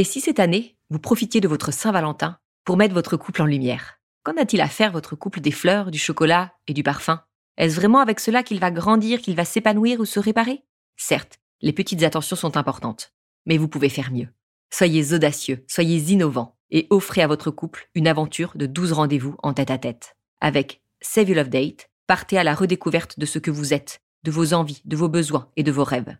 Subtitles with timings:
[0.00, 4.00] Et si cette année, vous profitiez de votre Saint-Valentin pour mettre votre couple en lumière
[4.22, 7.22] Qu'en a-t-il à faire votre couple des fleurs, du chocolat et du parfum?
[7.58, 10.64] Est-ce vraiment avec cela qu'il va grandir, qu'il va s'épanouir ou se réparer?
[10.96, 13.12] Certes, les petites attentions sont importantes,
[13.44, 14.28] mais vous pouvez faire mieux.
[14.70, 19.52] Soyez audacieux, soyez innovants et offrez à votre couple une aventure de 12 rendez-vous en
[19.52, 20.16] tête à tête.
[20.40, 24.30] Avec Save You Love Date, partez à la redécouverte de ce que vous êtes, de
[24.30, 26.16] vos envies, de vos besoins et de vos rêves.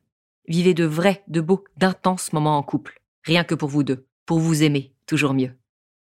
[0.48, 4.38] Vivez de vrais, de beaux, d'intenses moments en couple, rien que pour vous deux, pour
[4.38, 5.52] vous aimer toujours mieux.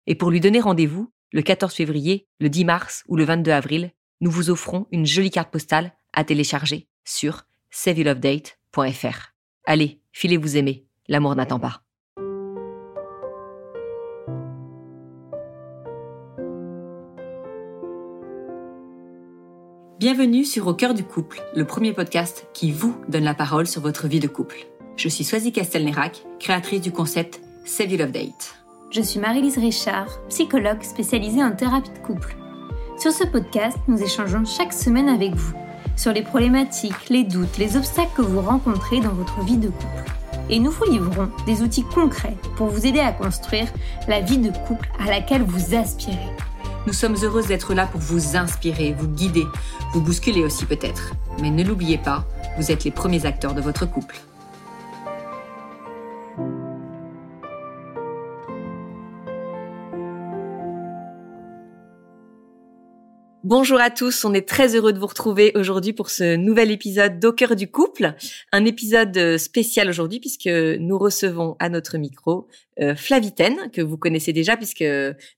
[0.07, 3.91] Et pour lui donner rendez-vous, le 14 février, le 10 mars ou le 22 avril,
[4.21, 9.33] nous vous offrons une jolie carte postale à télécharger sur saveyoulovedate.fr.
[9.65, 11.83] Allez, filez vous aimer, l'amour n'attend pas.
[19.99, 23.81] Bienvenue sur Au cœur du couple, le premier podcast qui vous donne la parole sur
[23.81, 24.65] votre vie de couple.
[24.99, 28.55] Je suis Swazi Castelnerac, créatrice du concept Save You Love Date.
[28.91, 32.35] Je suis Marie-Lise Richard, psychologue spécialisée en thérapie de couple.
[32.97, 35.53] Sur ce podcast, nous échangeons chaque semaine avec vous
[35.95, 40.11] sur les problématiques, les doutes, les obstacles que vous rencontrez dans votre vie de couple.
[40.49, 43.71] Et nous vous livrons des outils concrets pour vous aider à construire
[44.09, 46.17] la vie de couple à laquelle vous aspirez.
[46.87, 49.45] Nous sommes heureuses d'être là pour vous inspirer, vous guider,
[49.93, 51.13] vous bousculer aussi peut-être.
[51.41, 52.25] Mais ne l'oubliez pas,
[52.57, 54.19] vous êtes les premiers acteurs de votre couple.
[63.49, 67.19] Bonjour à tous, on est très heureux de vous retrouver aujourd'hui pour ce nouvel épisode
[67.19, 68.13] d'Au cœur du couple,
[68.51, 72.47] un épisode euh, spécial aujourd'hui puisque nous recevons à notre micro
[72.79, 74.83] euh, Flavitaine, que vous connaissez déjà puisque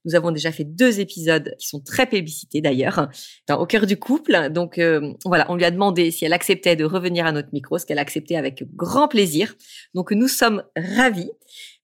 [0.04, 3.08] nous avons déjà fait deux épisodes qui sont très plébiscités d'ailleurs,
[3.50, 4.50] Au cœur du couple.
[4.52, 7.78] Donc euh, voilà, on lui a demandé si elle acceptait de revenir à notre micro,
[7.78, 9.56] ce qu'elle a accepté avec grand plaisir.
[9.94, 11.32] Donc nous sommes ravis.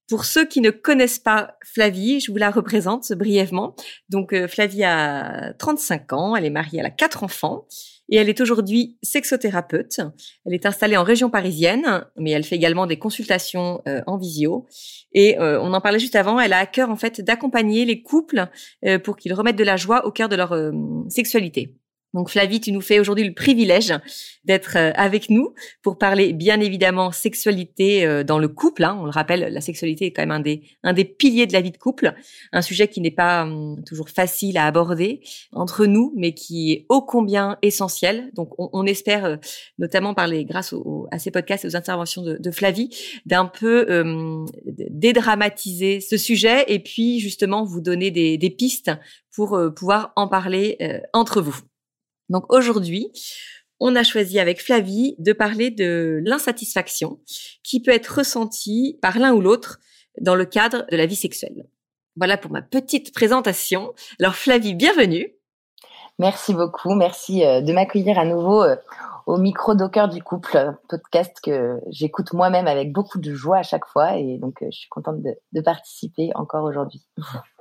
[0.08, 3.75] Pour ceux qui ne connaissent pas Flavie, je vous la représente brièvement.
[4.09, 7.66] Donc euh, Flavie a 35 ans, elle est mariée, elle a quatre enfants
[8.08, 9.99] et elle est aujourd'hui sexothérapeute.
[10.45, 14.65] Elle est installée en région parisienne, mais elle fait également des consultations euh, en visio.
[15.11, 18.02] Et euh, on en parlait juste avant, elle a à cœur en fait d'accompagner les
[18.02, 18.48] couples
[19.03, 20.55] pour qu'ils remettent de la joie au cœur de leur
[21.09, 21.76] sexualité.
[22.17, 23.94] Donc Flavie, tu nous fais aujourd'hui le privilège
[24.44, 28.86] d'être euh, avec nous pour parler bien évidemment sexualité euh, dans le couple.
[28.86, 28.98] Hein.
[29.00, 31.61] On le rappelle, la sexualité est quand même un des, un des piliers de la
[31.61, 32.16] vie de couple,
[32.54, 36.86] un sujet qui n'est pas hum, toujours facile à aborder entre nous, mais qui est
[36.89, 38.32] ô combien essentiel.
[38.33, 39.36] Donc on, espère, euh,
[39.77, 40.73] notamment par les, grâce
[41.11, 42.89] à ces podcasts et aux interventions de, Flavie,
[43.27, 48.89] d'un peu hum, dédramatiser ce sujet et puis justement vous donner des pistes
[49.36, 50.80] pour pouvoir en parler
[51.14, 51.61] entre vous.
[52.30, 53.11] Donc aujourd'hui,
[53.80, 57.20] on a choisi avec Flavie de parler de l'insatisfaction
[57.64, 59.80] qui peut être ressentie par l'un ou l'autre
[60.20, 61.67] dans le cadre de la vie sexuelle.
[62.15, 63.93] Voilà pour ma petite présentation.
[64.20, 65.33] Alors Flavie, bienvenue.
[66.20, 68.76] Merci beaucoup, merci euh, de m'accueillir à nouveau euh,
[69.27, 73.86] au micro d'Au du couple, podcast que j'écoute moi-même avec beaucoup de joie à chaque
[73.86, 77.05] fois et donc euh, je suis contente de participer encore aujourd'hui.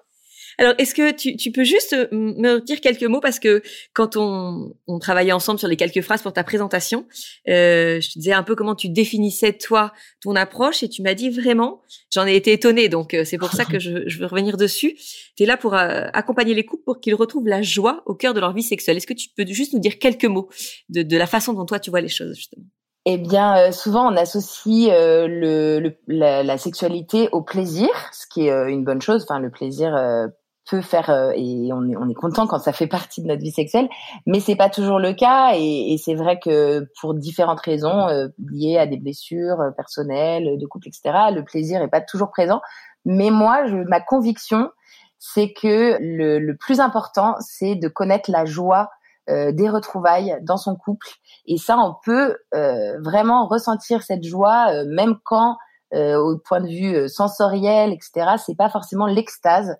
[0.58, 3.20] Alors, est-ce que tu, tu, peux juste euh, me dire quelques mots?
[3.20, 3.62] Parce que
[3.92, 7.06] quand on, on travaillait ensemble sur les quelques phrases pour ta présentation,
[7.48, 11.14] euh, je te disais un peu comment tu définissais toi ton approche et tu m'as
[11.14, 14.26] dit vraiment, j'en ai été étonnée, donc euh, c'est pour ça que je, je, veux
[14.26, 14.96] revenir dessus.
[15.36, 18.32] Tu es là pour euh, accompagner les couples pour qu'ils retrouvent la joie au cœur
[18.32, 18.96] de leur vie sexuelle.
[18.96, 20.48] Est-ce que tu peux juste nous dire quelques mots
[20.88, 22.64] de, de la façon dont toi tu vois les choses justement?
[23.08, 28.70] Eh bien, souvent on associe le, le la, la, sexualité au plaisir, ce qui est
[28.70, 29.24] une bonne chose.
[29.28, 29.94] Enfin, le plaisir
[30.66, 33.40] peut faire euh, et on est on est content quand ça fait partie de notre
[33.40, 33.88] vie sexuelle
[34.26, 38.28] mais c'est pas toujours le cas et, et c'est vrai que pour différentes raisons euh,
[38.50, 42.60] liées à des blessures euh, personnelles de couple etc le plaisir est pas toujours présent.
[43.04, 44.70] Mais moi je, ma conviction
[45.18, 48.90] c'est que le, le, plus important c'est de connaître la joie
[49.28, 51.08] des retrouvailles dans son couple.
[51.46, 52.36] Et ça on peut
[53.00, 55.56] vraiment ressentir cette joie même quand
[55.92, 59.76] au point de vue sensoriel etc c'est pas forcément l'extase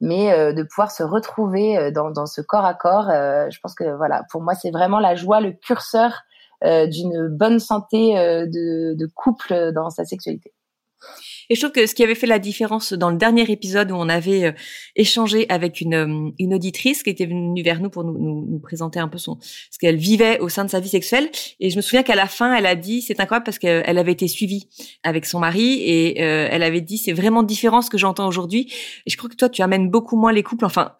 [0.00, 3.74] mais euh, de pouvoir se retrouver euh, dans, ce corps à corps, euh, je pense
[3.74, 6.22] que voilà, pour moi, c'est vraiment la joie, le curseur
[6.60, 10.52] d'une bonne santé de couple dans sa sexualité.
[11.50, 13.94] Et je trouve que ce qui avait fait la différence dans le dernier épisode où
[13.94, 14.52] on avait euh,
[14.96, 18.58] échangé avec une, euh, une auditrice qui était venue vers nous pour nous, nous, nous
[18.58, 21.30] présenter un peu son ce qu'elle vivait au sein de sa vie sexuelle.
[21.60, 24.12] Et je me souviens qu'à la fin, elle a dit, c'est incroyable parce qu'elle avait
[24.12, 24.68] été suivie
[25.02, 28.70] avec son mari et euh, elle avait dit, c'est vraiment différent ce que j'entends aujourd'hui.
[29.06, 30.64] Et je crois que toi, tu amènes beaucoup moins les couples.
[30.64, 30.92] Enfin,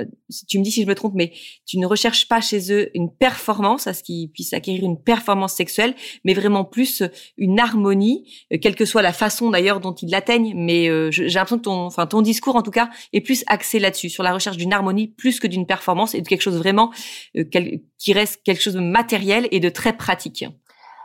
[0.49, 1.33] tu me dis si je me trompe, mais
[1.67, 5.53] tu ne recherches pas chez eux une performance à ce qu'ils puissent acquérir une performance
[5.53, 5.95] sexuelle,
[6.25, 7.03] mais vraiment plus
[7.37, 8.25] une harmonie,
[8.63, 12.23] quelle que soit la façon d'ailleurs dont ils l'atteignent mais euh, j'ai l'impression que ton,
[12.23, 15.47] discours en tout cas est plus axé là-dessus, sur la recherche d'une harmonie plus que
[15.47, 16.91] d'une performance et de quelque chose vraiment
[17.37, 17.45] euh,
[17.99, 20.45] qui reste quelque chose de matériel et de très pratique.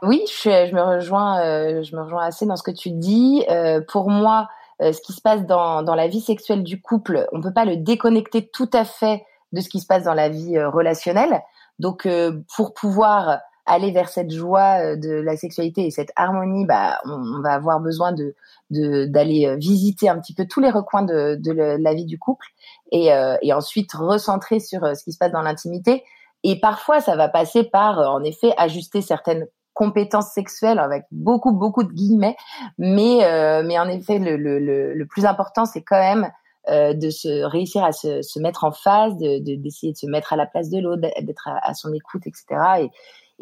[0.01, 3.43] Oui, je, je me rejoins, euh, me rejoins assez dans ce que tu dis.
[3.87, 4.47] pour moi,
[4.79, 8.49] ce qui se passe dans, la vie sexuelle du couple, on peut pas le déconnecter
[8.49, 11.41] tout à fait de ce qui se passe dans la vie relationnelle.
[11.79, 12.07] Donc,
[12.55, 17.41] pour pouvoir aller vers cette joie euh, de la sexualité et cette harmonie, bah, on,
[17.41, 18.35] va avoir besoin de
[18.69, 22.47] d'aller euh, visiter un petit peu tous les recoins de, de, la vie du couple
[22.91, 26.03] et, euh, et ensuite recentrer sur ce qui se passe dans l'intimité.
[26.43, 31.83] Et parfois, ça va passer par, en effet, ajuster certaines compétences sexuelles avec beaucoup beaucoup
[31.83, 32.35] de guillemets
[32.77, 33.21] mais
[33.63, 34.59] mais en effet le, le,
[34.93, 36.29] le, plus important c'est quand même
[36.69, 40.35] de se réussir à se, se mettre en phase de d'essayer de, se mettre à
[40.35, 42.45] la place de l'autre d'être à, son écoute etc
[42.81, 42.91] et,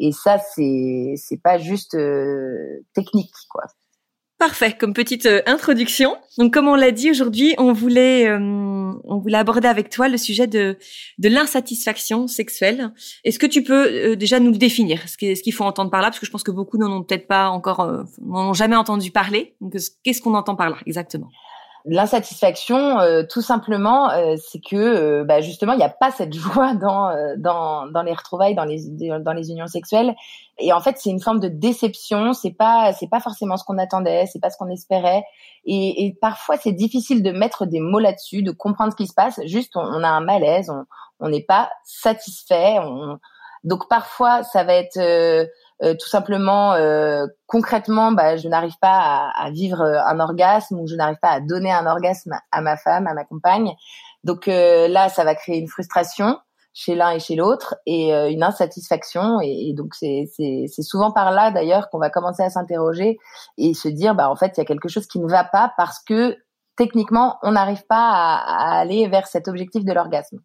[0.04, 3.62] et ça, c'est c'est pas juste euh, technique, quoi.
[4.36, 6.16] Parfait, comme petite euh, introduction.
[6.38, 8.40] Donc, comme on l'a dit aujourd'hui, on voulait euh,
[9.04, 10.76] on voulait aborder avec toi le sujet de
[11.18, 12.92] de l'insatisfaction sexuelle.
[13.22, 16.18] Est-ce que tu peux déjà nous le définir Ce qu'il faut entendre par là, parce
[16.18, 19.54] que je pense que beaucoup n'en ont peut-être pas encore, n'en ont jamais entendu parler.
[19.60, 21.28] Donc, qu'est-ce qu'on entend par là exactement?
[21.84, 26.32] L'insatisfaction, euh, tout simplement, euh, c'est que euh, bah, justement, il n'y a pas cette
[26.32, 28.80] joie dans, dans, dans les retrouvailles, dans les,
[29.20, 30.14] dans les unions sexuelles.
[30.58, 32.34] Et en fait, c'est une forme de déception.
[32.34, 35.24] C'est pas c'est pas forcément ce qu'on attendait, c'est pas ce qu'on espérait.
[35.64, 39.14] Et, et parfois, c'est difficile de mettre des mots là-dessus, de comprendre ce qui se
[39.14, 39.40] passe.
[39.46, 40.72] Juste, on, a un malaise,
[41.18, 42.76] on n'est pas satisfait.
[42.80, 43.18] On...
[43.64, 44.98] Donc parfois, ça va être
[45.82, 50.78] euh, tout simplement euh, concrètement bah, je n'arrive pas à, à, vivre euh, un orgasme
[50.78, 53.72] ou je n'arrive pas à donner un orgasme à ma femme à ma compagne.
[54.22, 56.38] Donc là ça va créer une frustration
[56.72, 59.40] chez l'un et chez l'autre et une insatisfaction.
[59.42, 63.18] Et, et donc c'est c'est souvent par là d'ailleurs qu'on va commencer à s'interroger
[63.58, 65.72] et se dire bah en fait il y a quelque chose qui ne va pas
[65.76, 66.36] parce que
[66.76, 70.38] techniquement on n'arrive pas à, à, aller vers cet objectif de l'orgasme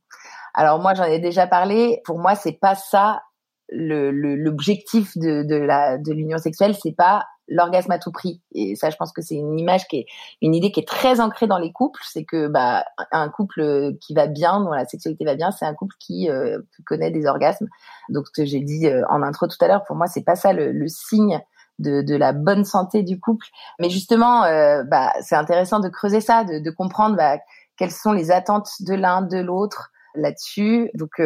[0.57, 2.01] alors moi j'en ai déjà parlé.
[2.03, 3.21] Pour moi c'est pas ça
[3.69, 6.75] l'objectif le, de, de de l'union sexuelle.
[6.75, 8.41] C'est pas l'orgasme à tout prix.
[8.53, 10.05] Et ça je pense que c'est une image qui est
[10.41, 12.01] une idée qui est très ancrée dans les couples.
[12.11, 15.75] C'est que bah un couple qui va bien dont la sexualité va bien c'est un
[15.75, 16.57] couple qui euh,
[16.87, 17.67] connaît des orgasmes.
[18.09, 20.35] Donc ce que j'ai dit euh, en intro tout à l'heure pour moi c'est pas
[20.35, 21.39] ça le, le signe
[21.77, 23.45] de, de, la bonne santé du couple.
[23.79, 27.37] Mais justement euh, bah c'est intéressant de creuser ça de, de comprendre bah,
[27.77, 31.19] quelles sont les attentes de l'un de l'autre là-dessus donc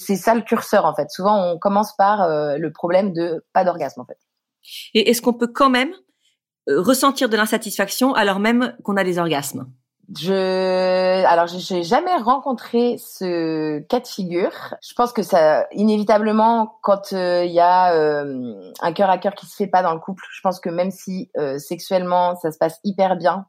[0.00, 1.10] c'est ça le curseur en fait.
[1.10, 4.18] Souvent, on commence par euh, le problème de pas d'orgasme en fait.
[4.94, 5.92] Et est-ce qu'on peut quand même
[6.68, 9.66] euh, ressentir de l'insatisfaction alors même qu'on a des orgasmes?
[10.18, 14.74] Je, alors, j'ai jamais rencontré ce cas de figure.
[14.82, 19.46] Je pense que ça, inévitablement, quand euh, il y a un cœur à cœur qui
[19.46, 22.80] se fait pas dans le couple, je pense que même si sexuellement ça se passe
[22.82, 23.46] hyper bien,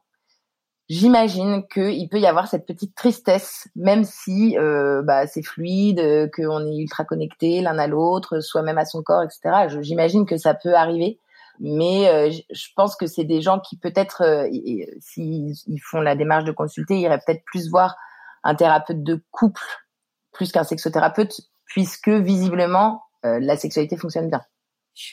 [0.92, 6.28] j'imagine qu'il peut y avoir cette petite tristesse, même si euh, bah, c'est fluide, euh,
[6.36, 9.68] qu'on est ultra connecté l'un à l'autre, soit même à son corps, etc.
[9.80, 11.18] J'imagine que ça peut arriver,
[11.60, 14.46] mais euh, je pense que c'est des gens qui peut-être,
[15.00, 17.96] s'ils font la démarche de consulter, iraient peut-être plus voir
[18.44, 19.62] un thérapeute de couple
[20.30, 24.42] plus qu'un sexothérapeute, puisque visiblement la sexualité fonctionne bien.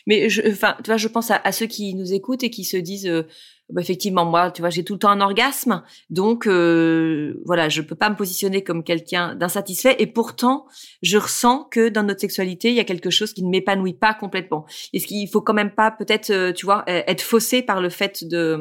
[0.07, 2.77] Mais je, enfin, tu vois, je pense à, ceux qui nous écoutent et qui se
[2.77, 3.23] disent, euh,
[3.69, 7.81] bah, effectivement, moi, tu vois, j'ai tout le temps un orgasme, donc euh, voilà, je
[7.81, 9.95] peux pas me positionner comme quelqu'un d'insatisfait.
[9.99, 10.65] Et pourtant,
[11.01, 14.13] je ressens que dans notre sexualité, il y a quelque chose qui ne m'épanouit pas
[14.13, 14.65] complètement.
[14.93, 17.89] Est-ce qu'il faut quand même pas, peut-être, euh, tu vois, e-, être faussé par le
[17.89, 18.57] fait de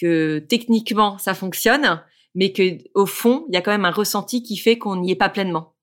[0.00, 2.02] que techniquement ça fonctionne,
[2.34, 5.10] mais que au fond, il y a quand même un ressenti qui fait qu'on n'y
[5.10, 5.74] est pas pleinement?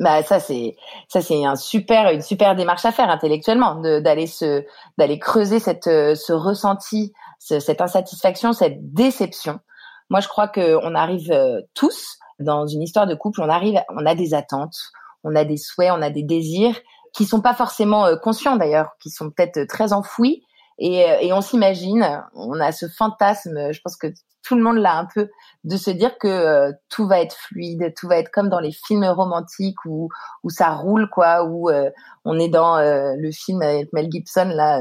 [0.00, 0.76] Bah ça c'est
[1.08, 4.64] ça c'est un super une super démarche à faire intellectuellement d'aller se
[4.96, 9.60] d'aller creuser cette euh, ce ressenti cette insatisfaction cette déception.
[10.08, 13.78] Moi je crois que on arrive euh, tous dans une histoire de couple on arrive
[13.90, 14.78] on a des attentes
[15.22, 16.80] on a des souhaits on a des désirs
[17.12, 20.42] qui sont pas forcément euh, conscients d'ailleurs qui sont peut-être très enfouis
[20.78, 24.06] et, et on s'imagine on a ce fantasme je pense que
[24.42, 25.28] tout le monde l'a un peu
[25.64, 28.72] de se dire que euh, tout va être fluide, tout va être comme dans les
[28.72, 30.08] films romantiques où
[30.42, 31.90] où ça roule quoi, où euh,
[32.24, 34.80] on est dans euh, le film avec Mel Gibson là,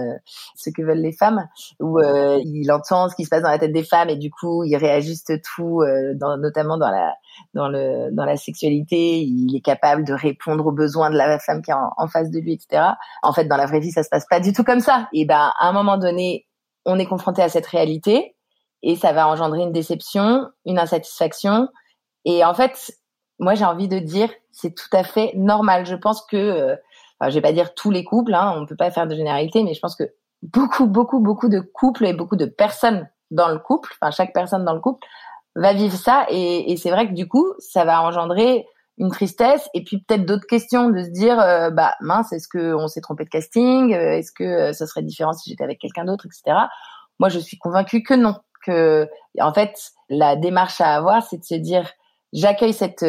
[0.56, 1.48] ce que veulent les femmes,
[1.80, 4.64] où il entend ce qui se passe dans la tête des femmes et du coup
[4.64, 5.84] il réajuste tout,
[6.16, 7.14] dans, notamment dans la
[7.54, 11.62] dans le dans la sexualité, il est capable de répondre aux besoins de la femme
[11.62, 12.84] qui est en, en face de lui, etc.
[13.24, 15.08] En fait, dans la vraie vie, ça se passe pas du tout comme ça.
[15.14, 16.48] Et ben à un moment donné,
[16.86, 18.36] on est confronté à cette réalité
[18.84, 21.68] et ça va engendrer une déception, une insatisfaction.
[22.26, 22.92] Et en fait,
[23.40, 25.86] moi j'ai envie de dire, c'est tout à fait normal.
[25.86, 26.76] Je pense que, euh,
[27.20, 29.64] enfin, je vais pas dire tous les couples, hein, on peut pas faire de généralité,
[29.64, 33.60] mais je pense que beaucoup, beaucoup, beaucoup de couples et beaucoup de personnes dans le
[33.60, 35.06] couple, enfin chaque personne dans le couple
[35.56, 38.66] va vivre ça et, c'est vrai que du coup ça va engendrer
[38.98, 42.74] une tristesse et puis peut-être d'autres questions de se dire euh, bah mince est-ce que
[42.74, 43.94] on s'est trompé de casting?
[43.94, 46.58] Euh, est-ce que euh, ça serait différent si j'étais avec quelqu'un d'autre etc
[47.20, 49.08] moi je suis convaincue que non que
[49.40, 51.90] en fait la démarche à avoir c'est de se dire
[52.34, 53.06] j'accueille cette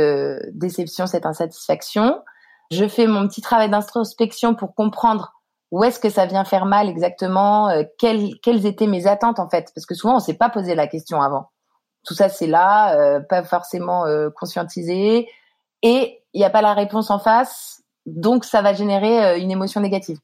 [0.53, 2.23] déception cette insatisfaction.
[2.71, 5.33] Je fais mon petit travail d'introspection pour comprendre
[5.73, 9.73] où est-ce que ça vient faire mal exactement quelles, quelles étaient mes attentes en fait.
[9.75, 11.51] Parce que souvent on s'est pas posé la question avant.
[12.05, 14.05] Tout ça c'est là pas forcément
[14.37, 15.29] conscientisé.
[15.83, 19.51] Et il n'y a pas la réponse en face, donc ça va générer euh, une
[19.51, 20.19] émotion négative.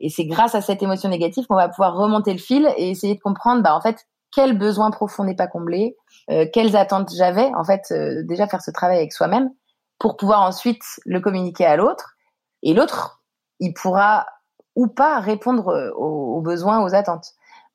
[0.00, 3.14] Et c'est grâce à cette émotion négative qu'on va pouvoir remonter le fil et essayer
[3.14, 5.96] de comprendre, bah en fait, quel besoin profond n'est pas comblé,
[6.30, 9.50] euh, quelles attentes j'avais, en fait, euh, déjà faire ce travail avec soi-même
[9.98, 12.16] pour pouvoir ensuite le communiquer à l'autre.
[12.62, 13.22] Et l'autre,
[13.60, 14.26] il pourra
[14.74, 17.28] ou pas répondre aux, besoins, aux attentes.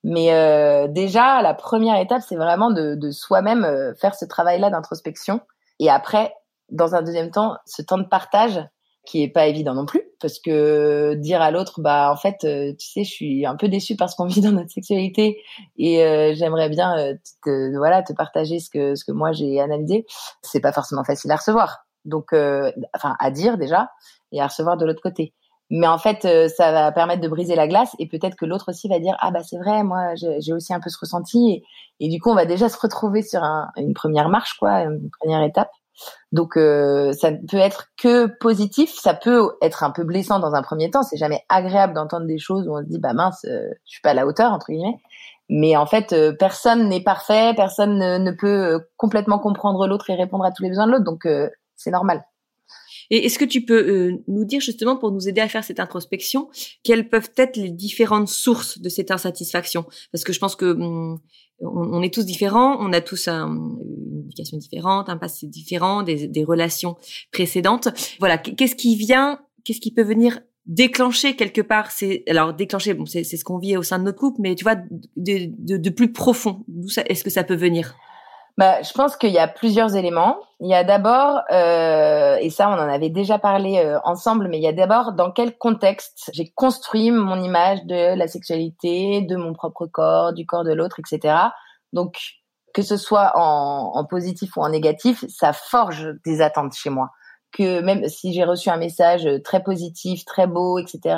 [0.04, 5.40] Mais euh, déjà, la première étape, c'est vraiment de soi-même faire ce travail-là d'introspection.
[5.80, 6.34] Et après,
[6.70, 8.60] dans un deuxième temps, ce temps de partage
[9.06, 12.74] qui est pas évident non plus parce que dire à l'autre bah en fait euh,
[12.78, 15.42] tu sais je suis un peu déçue parce qu'on vit dans notre sexualité
[15.78, 19.60] et euh, j'aimerais bien euh, te, voilà te partager ce que ce que moi j'ai
[19.60, 20.06] analysé.
[20.42, 21.86] C'est pas forcément facile à recevoir.
[22.06, 23.90] Donc enfin à dire déjà
[24.32, 25.34] et à recevoir de l'autre côté.
[25.70, 28.88] Mais en fait ça va permettre de briser la glace et peut-être que l'autre aussi
[28.88, 31.64] va dire ah bah c'est vrai moi j'ai aussi un peu ce ressenti et,
[32.00, 35.10] et, du coup on va déjà se retrouver sur un, une première marche quoi une
[35.20, 35.70] première étape
[36.32, 40.62] donc euh, ça peut être que positif, ça peut être un peu blessant dans un
[40.62, 41.04] premier temps.
[41.04, 44.02] C'est jamais agréable d'entendre des choses où on se dit bah mince, euh, je suis
[44.02, 45.00] pas à la hauteur entre guillemets.
[45.50, 50.46] Mais en fait, euh, personne n'est parfait, personne ne, peut complètement comprendre l'autre et répondre
[50.46, 51.06] à tous les besoins de l'autre.
[51.06, 51.28] Donc
[51.76, 52.24] c'est normal.
[53.10, 56.50] Et est-ce que tu peux nous dire justement pour nous aider à faire cette introspection,
[56.84, 59.86] quelles peuvent être les différentes sources de cette insatisfaction?
[60.12, 61.20] Parce que je pense que hum,
[61.62, 66.44] on, est tous différents, on a tous une éducation différente, un passé différent, des, des
[66.44, 66.96] relations
[67.32, 67.90] précédentes.
[68.20, 73.08] Voilà, qu'est-ce qui vient, qu'est-ce qui peut venir déclencher quelque part c'est alors déclencher bon
[73.08, 75.90] c'est ce qu'on vit au sein de notre couple mais tu vois de, de, de
[75.90, 77.96] plus profond d'où est-ce que ça peut venir?
[78.60, 80.38] Bah, je pense qu'il y a plusieurs éléments.
[80.60, 84.58] Il y a d'abord, euh, et ça on en avait déjà parlé euh, ensemble, mais
[84.58, 89.38] il y a d'abord dans quel contexte j'ai construit mon image de la sexualité, de
[89.38, 91.38] mon propre corps, du corps de l'autre, etc.
[91.94, 92.20] Donc
[92.74, 97.12] que ce soit en, en, positif ou en négatif, ça forge des attentes chez moi.
[97.54, 101.18] Que même si j'ai reçu un message très positif, très beau, etc.,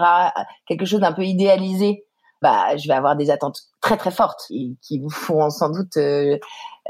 [0.68, 2.06] quelque chose d'un peu idéalisé,
[2.42, 6.38] bah je vais avoir des attentes très très fortes qui vous font sans doute euh,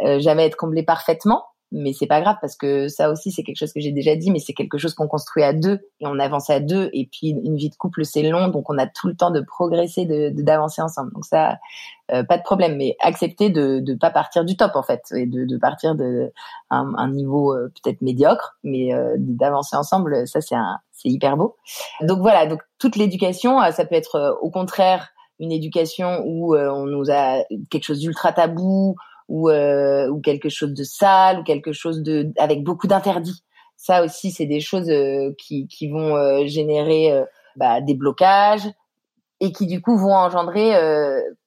[0.04, 3.58] euh, jamais être comblé parfaitement, mais c'est pas grave parce que ça aussi c'est quelque
[3.58, 6.20] chose que j'ai déjà dit, mais c'est quelque chose qu'on construit à deux et on
[6.20, 9.08] avance à deux et puis une vie de couple c'est long donc on a tout
[9.08, 11.14] le temps de progresser, de d'avancer ensemble.
[11.14, 11.58] Donc ça,
[12.12, 15.26] euh, pas de problème, mais accepter de de pas partir du top en fait et
[15.26, 16.34] de, de partir de
[16.70, 20.56] un, un niveau euh, peut-être médiocre, mais d'avancer ensemble, ça c'est
[20.92, 21.56] c'est hyper beau.
[22.02, 27.10] Donc voilà, donc toute l'éducation, ça peut être au contraire une éducation où on nous
[27.10, 28.96] a quelque chose d'ultra tabou
[29.32, 33.46] ou, euh, ou quelque chose de sale ou quelque chose de avec beaucoup d'interdits.
[33.78, 37.18] Ça aussi, c'est des choses euh, qui, vont euh, générer
[37.56, 38.70] bah, des blocages
[39.40, 40.74] et qui du coup vont engendrer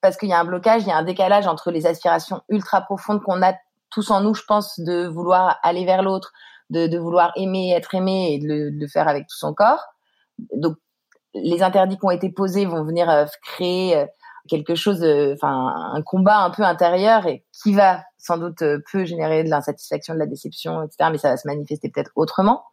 [0.00, 2.80] parce qu'il y a un blocage, il y a un décalage entre les aspirations ultra
[2.80, 3.54] profondes qu'on a
[3.90, 6.32] tous en nous, je pense, de vouloir aller vers l'autre,
[6.70, 9.84] de, vouloir aimer, être aimé et de de le, faire avec tout son corps.
[10.56, 10.76] Donc
[11.34, 14.06] les interdits qui ont été posés vont venir créer
[14.48, 18.78] quelque chose, euh, enfin un combat un peu intérieur et qui va sans doute euh,
[18.90, 21.10] peu générer de l'insatisfaction, de la déception, etc.
[21.12, 22.64] Mais ça va se manifester peut-être autrement.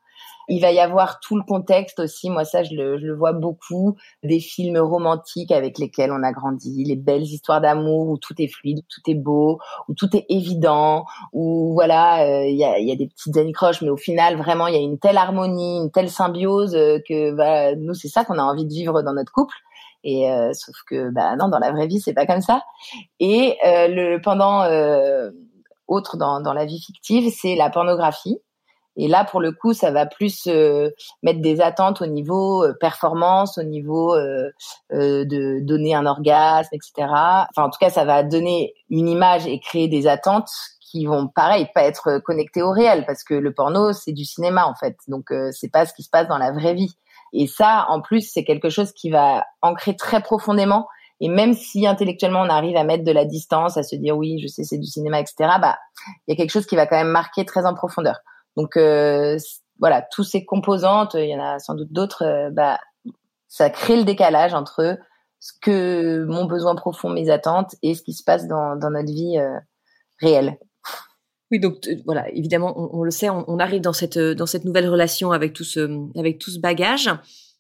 [0.48, 2.30] Il va y avoir tout le contexte aussi.
[2.30, 3.96] Moi, ça, je le, je le, vois beaucoup.
[4.24, 8.48] Des films romantiques avec lesquels on a grandi, les belles histoires d'amour où tout est
[8.48, 12.80] fluide, où tout est beau, où tout est évident, où voilà, euh, il y, a,
[12.80, 15.78] y, a, des petites anicroches, mais au final, vraiment, il y a une telle harmonie,
[15.78, 19.32] une telle symbiose que bah, nous, c'est ça qu'on a envie de vivre dans notre
[19.32, 19.56] couple.
[20.04, 22.64] Et euh, sauf que bah non, dans la vraie vie, c'est pas comme ça.
[23.20, 25.30] Et euh, le pendant euh,
[25.88, 28.40] autre dans, dans la vie fictive, c'est la pornographie.
[28.98, 30.48] Et là, pour le coup, ça va plus
[31.24, 34.18] mettre des attentes au niveau performance, au niveau
[34.92, 36.92] de donner un orgasme, etc.
[36.98, 40.50] Enfin, en tout cas, ça va donner une image et créer des attentes
[40.82, 44.66] qui vont, pareil, pas être connectées au réel, parce que le porno, c'est du cinéma
[44.66, 44.98] en fait.
[45.08, 46.94] Donc, c'est pas ce qui se passe dans la vraie vie.
[47.34, 50.88] Et ça, en plus, c'est quelque chose qui va ancrer très profondément.
[51.20, 54.40] Et même si intellectuellement on arrive à mettre de la distance, à se dire oui,
[54.42, 55.36] je sais, c'est du cinéma, etc.
[55.62, 55.78] Bah,
[56.28, 58.18] il y a quelque chose qui va quand même marquer très en profondeur.
[58.58, 59.38] Donc euh,
[59.80, 62.24] voilà, tous ces composantes, il y en a sans doute d'autres.
[62.26, 62.80] Euh, bah,
[63.48, 64.98] ça crée le décalage entre
[65.40, 69.12] ce que mon besoin profond, mes attentes et ce qui se passe dans, dans notre
[69.12, 69.38] vie
[70.20, 70.58] réelle.
[71.52, 75.32] Oui, donc voilà, évidemment, on, le sait, on, arrive dans cette dans cette nouvelle relation
[75.32, 77.10] avec tout ce avec tout ce bagage.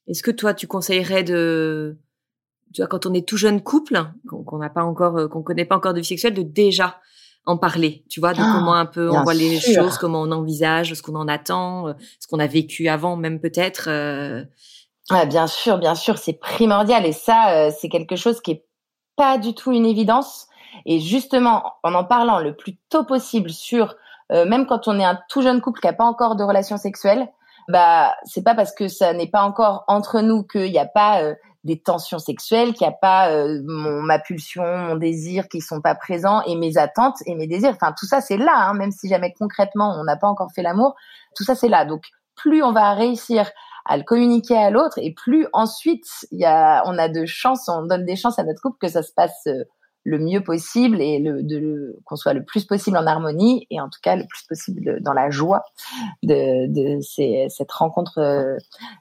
[0.07, 1.97] Est-ce que toi, tu conseillerais de,
[2.73, 5.75] tu vois, quand on est tout jeune couple, qu'on n'a pas encore, qu'on connaît pas
[5.75, 6.99] encore de vie sexuelle, de déjà
[7.45, 10.31] en parler, tu vois, de ah, comment un peu on voit les choses, comment on
[10.31, 13.85] envisage, ce qu'on en attend, euh, ce qu'on a vécu avant, même peut-être.
[13.87, 14.43] Euh...
[15.25, 18.65] bien sûr, bien sûr, c'est primordial et ça, euh, c'est quelque chose qui est
[19.15, 20.47] pas du tout une évidence.
[20.85, 23.95] Et justement, en en parlant le plus tôt possible sur,
[24.31, 26.77] euh, même quand on est un tout jeune couple qui n'a pas encore de relation
[26.77, 27.27] sexuelle,
[27.67, 31.21] bah c'est pas parce que ça n'est pas encore entre nous qu'il n'y a pas
[31.21, 35.61] euh, des tensions sexuelles, qu'il n'y a pas euh, mon, ma pulsion, mon désir qui
[35.61, 37.73] sont pas présents et mes attentes et mes désirs.
[37.75, 40.63] Enfin tout ça c'est là, hein, même si jamais concrètement on n'a pas encore fait
[40.63, 40.95] l'amour,
[41.35, 41.85] tout ça c'est là.
[41.85, 43.49] Donc plus on va réussir
[43.85, 47.85] à le communiquer à l'autre et plus ensuite y a on a de chances, on
[47.85, 49.47] donne des chances à notre couple que ça se passe
[50.03, 53.89] le mieux possible et le, de, qu'on soit le plus possible en harmonie et en
[53.89, 55.63] tout cas le plus possible dans la joie
[56.23, 58.57] de, de ces, cette rencontre euh,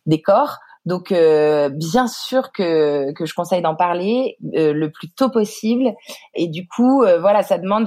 [0.07, 0.59] des corps.
[0.87, 5.93] Donc euh, bien sûr que, que je conseille d'en parler euh, le plus tôt possible
[6.35, 7.87] et du coup voilà ça demande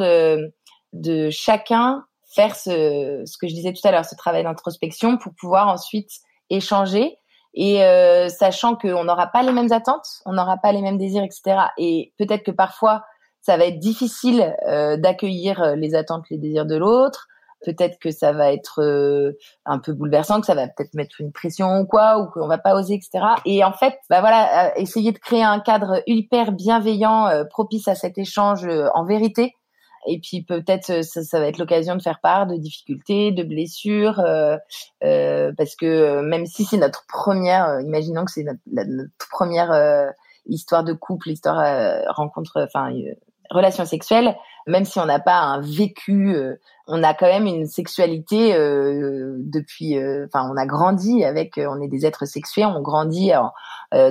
[0.94, 2.06] de chacun
[2.36, 6.12] faire ce, ce que je disais tout à l'heure ce travail d'introspection pour pouvoir ensuite
[6.50, 7.18] échanger
[7.54, 11.24] et euh, sachant qu'on n'aura pas les mêmes attentes, on n'aura pas les mêmes désirs,
[11.24, 11.68] etc.
[11.78, 13.04] Et peut-être que parfois,
[13.44, 17.28] ça va être difficile euh, d'accueillir euh, les attentes, les désirs de l'autre.
[17.66, 19.34] Peut-être que ça va être euh,
[19.66, 22.58] un peu bouleversant, que ça va peut-être mettre une pression ou quoi, ou qu'on va
[22.58, 23.26] pas oser, etc.
[23.46, 28.18] Et en fait, bah voilà, essayer de créer un cadre hyper bienveillant, propice à cet
[28.18, 29.56] échange en vérité,
[30.06, 33.44] et puis peut-être euh, ça, ça, va être l'occasion de faire part de difficultés, de
[33.44, 34.58] blessures, euh,
[35.04, 39.10] euh, parce que euh, même si c'est notre première, euh, imaginons que c'est notre, notre,
[39.32, 40.14] première
[40.46, 42.92] histoire de couple, histoire rencontre, enfin
[43.50, 44.36] relation sexuelle,
[44.68, 46.36] même si on n'a pas un vécu,
[46.88, 52.06] on a quand même une sexualité depuis, enfin on a grandi avec, on est des
[52.06, 53.32] êtres sexués, on grandit,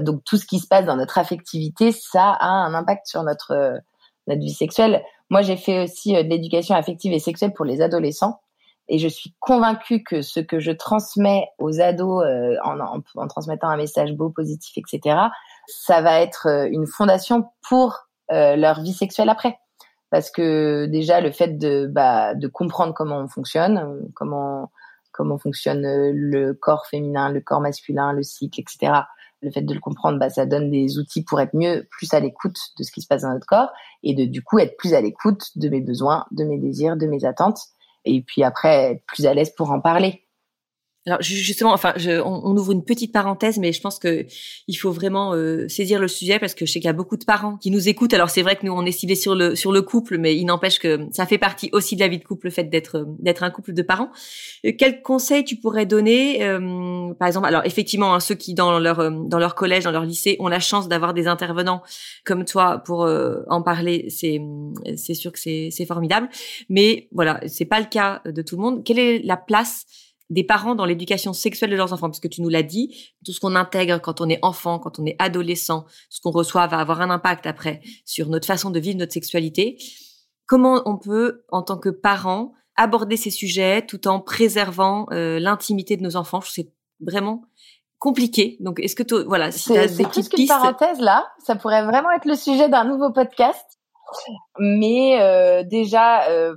[0.00, 3.80] donc tout ce qui se passe dans notre affectivité, ça a un impact sur notre
[4.26, 5.02] notre vie sexuelle.
[5.32, 8.42] Moi, j'ai fait aussi euh, de l'éducation affective et sexuelle pour les adolescents.
[8.88, 13.78] Et je suis convaincue que ce que je transmets aux ados euh, en, transmettant un
[13.78, 15.16] message beau, positif, etc.,
[15.66, 19.58] ça va être euh, une fondation pour leur vie sexuelle après.
[20.10, 24.70] Parce que déjà, le fait de, bah, de comprendre comment on fonctionne, comment,
[25.12, 29.02] comment fonctionne le corps féminin, le corps masculin, le cycle, etc.,
[29.42, 32.20] le fait de le comprendre, bah, ça donne des outils pour être mieux, plus à
[32.20, 33.70] l'écoute de ce qui se passe dans notre corps
[34.02, 37.06] et de du coup être plus à l'écoute de mes besoins, de mes désirs, de
[37.06, 37.60] mes attentes
[38.04, 40.21] et puis après être plus à l'aise pour en parler.
[41.04, 44.24] Alors justement, enfin, je, on, ouvre une petite parenthèse, mais je pense que
[44.68, 47.16] il faut vraiment euh, saisir le sujet parce que je sais qu'il y a beaucoup
[47.16, 48.14] de parents qui nous écoutent.
[48.14, 50.44] Alors c'est vrai que nous on est ciblés sur le sur le couple, mais il
[50.44, 53.42] n'empêche que ça fait partie aussi de la vie de couple, le fait d'être d'être
[53.42, 54.10] un couple de parents.
[54.64, 58.78] Euh, quels conseils tu pourrais donner, euh, par exemple Alors effectivement, hein, ceux qui dans
[58.78, 61.82] leur dans leur collège, dans leur lycée, ont la chance d'avoir des intervenants
[62.24, 63.10] comme toi pour
[63.48, 64.40] en parler, c'est
[64.94, 66.28] c'est sûr que c'est c'est formidable.
[66.68, 68.84] Mais voilà, c'est pas le cas de tout le monde.
[68.84, 69.84] Quelle est la place
[70.32, 73.32] des parents dans l'éducation sexuelle de leurs enfants, parce que tu nous l'as dit, tout
[73.32, 76.78] ce qu'on intègre quand on est enfant, quand on est adolescent, ce qu'on reçoit va
[76.78, 79.78] avoir un impact après sur notre façon de vivre notre sexualité.
[80.46, 85.98] Comment on peut, en tant que parents, aborder ces sujets tout en préservant euh, l'intimité
[85.98, 86.40] de nos enfants?
[86.40, 87.42] C'est vraiment
[87.98, 88.56] compliqué.
[88.60, 90.48] Donc, est-ce que tu, voilà, si tu as des petites pistes.
[90.48, 93.78] parenthèse là, ça pourrait vraiment être le sujet d'un nouveau podcast.
[94.58, 96.56] Mais euh, déjà, euh,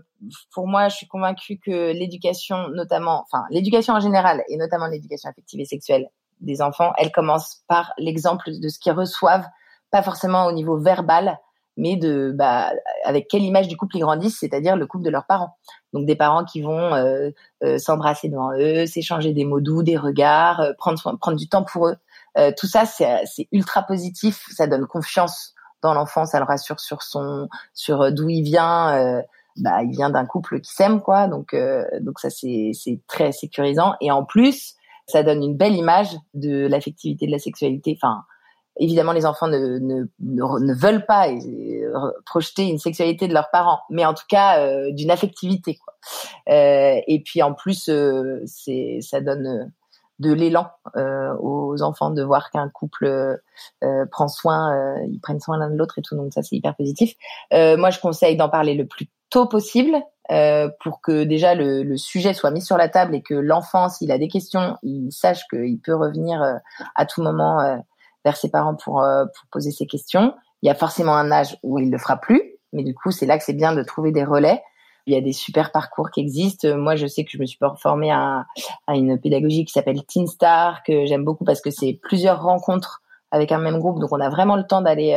[0.52, 5.30] pour moi, je suis convaincue que l'éducation, notamment, enfin l'éducation en général, et notamment l'éducation
[5.30, 6.10] affective et sexuelle
[6.42, 9.48] des enfants, elle commence par l'exemple de ce qu'ils reçoivent,
[9.92, 11.40] pas forcément au niveau verbal,
[11.78, 12.72] mais de bah,
[13.04, 15.58] avec quelle image du couple ils grandissent, c'est-à-dire le couple de leurs parents.
[15.94, 17.32] Donc des parents qui vont euh,
[17.64, 21.64] euh s'embrasser devant eux, s'échanger des mots doux, des regards, euh, prendre prendre du temps
[21.64, 21.98] pour eux.
[22.38, 27.02] Euh, tout ça, c'est ultra positif, ça donne confiance dans l'enfant, ça le rassure sur
[27.02, 29.22] son, sur d'où il vient,
[29.58, 31.28] bah, il vient d'un couple qui s'aime, quoi.
[31.28, 32.72] Donc, euh, donc ça, c'est,
[33.08, 33.94] très sécurisant.
[34.02, 34.76] Et en plus,
[35.08, 37.98] ça donne une belle image de l'affectivité, de la sexualité.
[38.02, 38.24] Enfin,
[38.78, 41.28] évidemment, les enfants ne, ne, ne, veulent pas
[42.26, 45.78] projeter une sexualité de leurs parents, mais en tout cas euh, d'une affectivité.
[45.78, 45.94] Quoi.
[46.50, 49.72] Euh, et puis en plus, euh, c'est ça donne
[50.20, 50.68] de l'élan
[51.42, 53.38] aux enfants de voir qu'un couple
[54.12, 56.16] prend soin, ils prennent soin l'un de l'autre et tout.
[56.16, 57.16] Donc ça, c'est hyper positif.
[57.52, 62.34] moi, je conseille d'en parler le plus tôt possible euh, pour que déjà le, sujet
[62.34, 65.78] soit mis sur la table et que l'enfant, s'il a des questions, il sache qu'il
[65.82, 66.54] peut revenir euh,
[66.96, 67.76] à tout moment euh,
[68.24, 69.06] vers ses parents pour,
[69.52, 70.34] poser ses questions.
[70.62, 73.26] Il y a forcément un âge où il le fera plus, mais du coup, c'est
[73.26, 74.64] là que c'est bien de trouver des relais.
[75.06, 76.74] Il y a des super parcours qui existent.
[76.78, 78.46] Moi, je sais que je me suis formée à,
[78.88, 83.02] à une pédagogie qui s'appelle Teen Star, que j'aime beaucoup parce que c'est plusieurs rencontres
[83.32, 84.00] avec un même groupe.
[84.00, 85.14] Donc, on a vraiment le temps d'aller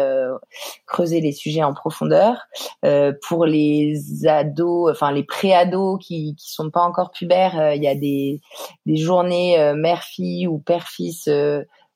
[0.86, 2.46] creuser les sujets en profondeur.
[2.84, 7.82] Euh, pour les ados, enfin les pré-ados qui qui sont pas encore pubères, euh, il
[7.82, 8.40] y a des
[8.86, 11.28] des journées euh, mère-fille ou père-fils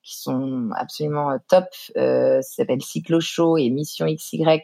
[0.02, 1.66] qui sont absolument top.
[1.94, 4.61] ça s'appelle Cyclo Show et Mission XY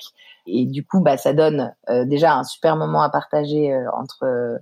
[0.50, 4.24] et du coup, bah, ça donne euh, déjà un super moment à partager euh, entre
[4.24, 4.58] euh,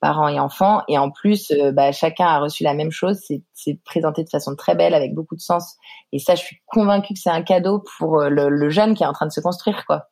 [0.00, 0.82] parents et enfants.
[0.88, 3.18] Et en plus, bah, chacun a reçu la même chose.
[3.54, 5.76] C'est présenté de façon très belle, avec beaucoup de sens.
[6.12, 9.06] Et ça, je suis convaincue que c'est un cadeau pour le, le, jeune qui est
[9.06, 10.08] en train de se construire, quoi.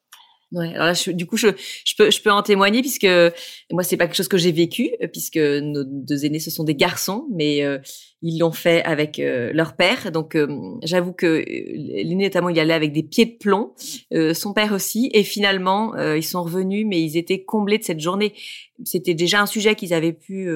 [0.52, 1.48] Ouais, alors là, je, du coup, je,
[1.84, 3.08] je, peux, je peux en témoigner puisque
[3.72, 6.76] moi, c'est pas quelque chose que j'ai vécu puisque nos deux aînés, ce sont des
[6.76, 7.62] garçons, mais
[8.26, 10.10] ils l'ont fait avec euh, leur père.
[10.10, 10.48] Donc, euh,
[10.82, 13.72] j'avoue que euh, l'aîné notamment, il allait avec des pieds de plomb,
[14.34, 15.10] son père aussi.
[15.12, 18.32] Et finalement, ils sont revenus, mais ils étaient comblés de cette journée.
[18.84, 20.50] C'était déjà un sujet qu'ils avaient pu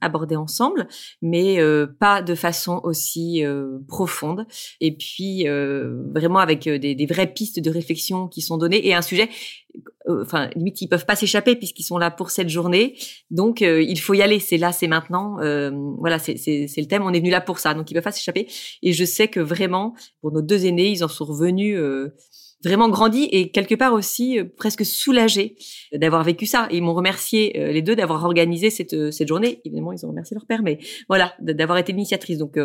[0.00, 0.86] aborder ensemble,
[1.22, 1.58] mais
[1.98, 3.42] pas de façon aussi
[3.88, 4.46] profonde.
[4.80, 9.02] Et puis, vraiment avec des, des vraies pistes de réflexion qui sont données et un
[9.02, 9.63] sujet euh,
[10.08, 12.96] enfin limite ils peuvent pas s'échapper puisqu'ils sont là pour cette journée
[13.30, 17.02] donc euh, il faut y aller c'est là c'est maintenant euh, voilà c'est le thème
[17.02, 18.46] on est venu là pour ça donc ils peuvent pas s'échapper
[18.82, 21.78] et je sais que vraiment pour nos deux aînés ils en sont revenus
[22.62, 25.56] vraiment grandis et quelque part aussi presque soulagés
[25.92, 26.66] d'avoir vécu ça.
[26.70, 29.60] Et ils m'ont remercié les deux d'avoir organisé cette, cette journée.
[29.66, 32.38] Évidemment, ils ont remercié leur père, mais voilà, d'avoir été l'initiatrice.
[32.38, 32.56] Donc,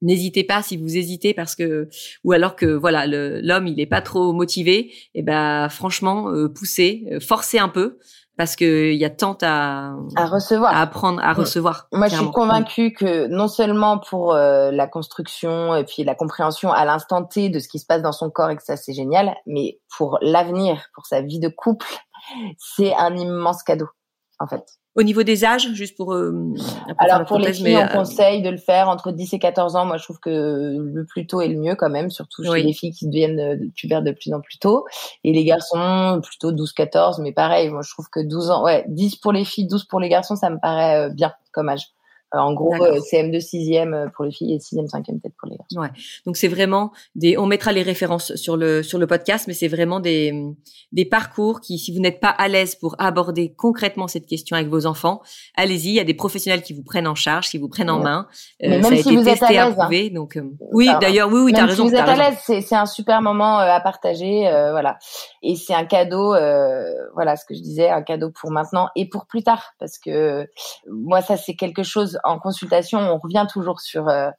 [0.00, 1.88] N'hésitez pas si vous hésitez parce que
[2.22, 6.48] ou alors que voilà l'homme il est pas trop motivé et eh ben franchement euh,
[6.48, 7.98] poussez euh, forcez un peu
[8.36, 10.72] parce que il y a tant à à recevoir.
[10.72, 11.88] à apprendre à recevoir.
[11.92, 16.72] Moi je suis convaincue que non seulement pour euh, la construction et puis la compréhension
[16.72, 18.94] à l'instant T de ce qui se passe dans son corps et que ça c'est
[18.94, 21.88] génial mais pour l'avenir pour sa vie de couple
[22.56, 23.88] c'est un immense cadeau
[24.40, 24.64] en fait.
[24.94, 26.12] Au niveau des âges, juste pour.
[26.12, 26.54] Euh,
[26.98, 29.84] Alors pour les filles, on euh, conseille de le faire entre 10 et 14 ans.
[29.84, 32.72] Moi, je trouve que le plus tôt est le mieux quand même, surtout chez les
[32.72, 34.86] filles qui deviennent euh, pubères de plus en plus tôt.
[35.22, 37.22] Et les garçons, plutôt 12-14.
[37.22, 40.00] Mais pareil, moi, je trouve que 12 ans, ouais, 10 pour les filles, 12 pour
[40.00, 41.92] les garçons, ça me paraît bien comme âge.
[42.34, 45.56] Euh, en gros, CM2 6e euh, pour les filles et 6e 5e peut-être pour les
[45.56, 45.80] garçons.
[45.80, 45.88] Ouais.
[46.26, 49.68] Donc c'est vraiment des on mettra les références sur le sur le podcast mais c'est
[49.68, 50.34] vraiment des
[50.92, 54.68] des parcours qui si vous n'êtes pas à l'aise pour aborder concrètement cette question avec
[54.68, 55.22] vos enfants,
[55.56, 58.00] allez-y, il y a des professionnels qui vous prennent en charge, qui vous prennent en
[58.00, 58.26] main.
[58.62, 60.14] Euh, même ça a si été vous testé, êtes à l'aise, hein.
[60.14, 60.38] donc
[60.72, 61.84] oui, d'ailleurs oui oui, tu as raison.
[61.84, 64.98] Si vous êtes à l'aise, c'est c'est un super moment à partager voilà.
[65.42, 66.34] Et c'est un cadeau
[67.14, 70.46] voilà ce que je disais, un cadeau pour maintenant et pour plus tard parce que
[70.90, 74.30] moi ça c'est quelque chose en consultation, on revient toujours sur euh,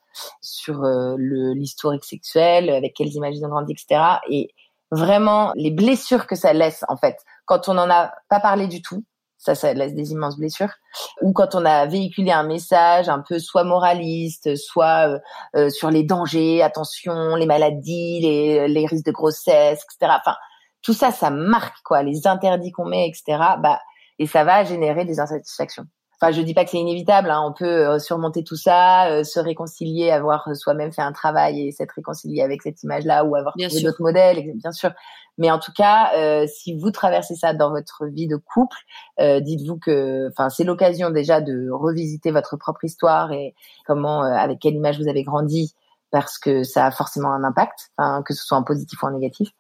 [0.41, 4.19] sur euh, l'historique sexuelle, avec quelles images ils ont grandi, etc.
[4.29, 4.53] Et
[4.91, 8.81] vraiment les blessures que ça laisse en fait quand on n'en a pas parlé du
[8.81, 9.03] tout.
[9.41, 10.73] Ça, ça laisse des immenses blessures.
[11.21, 15.17] Ou quand on a véhiculé un message un peu soit moraliste, soit
[15.55, 20.17] euh, sur les dangers, attention, les maladies, les, les risques de grossesse, etc.
[20.19, 20.35] Enfin,
[20.81, 23.41] tout ça, ça marque quoi, les interdits qu'on met, etc.
[23.59, 23.79] Bah,
[24.19, 25.85] et ça va générer des insatisfactions.
[26.21, 27.29] Enfin, je dis pas que c'est inévitable.
[27.32, 31.67] Hein, on peut euh, surmonter tout ça, euh, se réconcilier, avoir soi-même fait un travail
[31.67, 34.91] et s'être réconcilié avec cette image-là, ou avoir trouvé d'autres modèles, bien sûr.
[35.38, 38.77] Mais en tout cas, euh, si vous traversez ça dans votre vie de couple,
[39.19, 43.55] dites-vous que, enfin, c'est l'occasion déjà de revisiter votre propre histoire et
[43.86, 45.73] comment, avec quelle image vous avez grandi,
[46.12, 47.91] parce que ça a forcément un impact,
[48.25, 49.51] que ce soit en positif ou en négatif.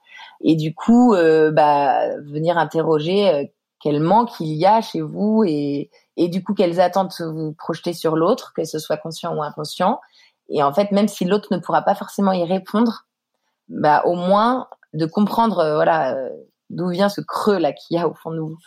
[0.41, 1.15] Et du coup,
[1.53, 6.81] bah, venir interroger quel manque il y a chez vous et, et du coup quelles
[6.81, 10.01] attentes vous projetez sur l'autre, que ce soit conscient ou inconscient.
[10.49, 13.05] Et en fait, même si l'autre ne pourra pas forcément y répondre,
[13.69, 16.29] bah au moins de comprendre euh, voilà euh,
[16.69, 18.57] d'où vient ce creux là qu'il y a au fond de nous.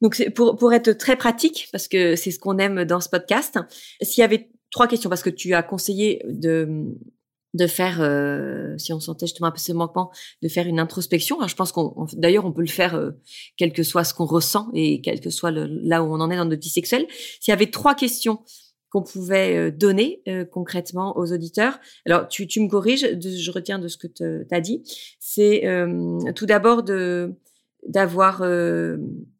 [0.00, 3.60] Donc pour pour être très pratique parce que c'est ce qu'on aime dans ce podcast.
[4.00, 6.96] S'il y avait trois questions parce que tu as conseillé de
[7.54, 10.10] de faire, euh, si on sentait justement un peu ce manquement,
[10.42, 11.36] de faire une introspection.
[11.46, 13.10] je pense qu'on, d'ailleurs, on peut le faire, euh,
[13.56, 16.36] quel que soit ce qu'on ressent et quel que soit là où on en est
[16.36, 17.06] dans notre vie sexuelle.
[17.40, 18.40] S'il y avait trois questions
[18.90, 23.88] qu'on pouvait euh, donner concrètement aux auditeurs, alors tu, tu me corriges, je retiens de
[23.88, 24.82] ce que tu as dit,
[25.18, 25.64] c'est
[26.34, 27.34] tout d'abord de
[27.88, 28.44] d'avoir,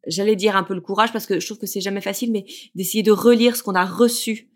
[0.05, 2.45] j'allais dire un peu le courage parce que je trouve que c'est jamais facile, mais
[2.75, 4.52] d'essayer de relire ce qu'on a reçu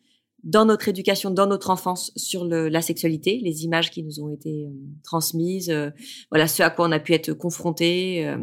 [0.47, 4.29] dans notre éducation, dans notre enfance sur le, la sexualité, les images qui nous ont
[4.29, 4.71] été euh,
[5.03, 5.89] transmises, euh,
[6.31, 8.25] voilà ce à quoi on a pu être confronté.
[8.25, 8.37] Euh,